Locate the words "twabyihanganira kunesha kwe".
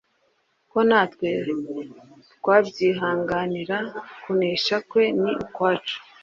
2.35-5.03